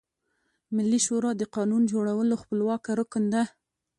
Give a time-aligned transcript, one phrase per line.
[0.75, 3.43] ملي شورا د قانون جوړولو خپلواکه رکن ده.